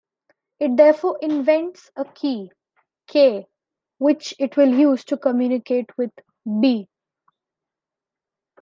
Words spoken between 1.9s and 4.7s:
a key, "K", which it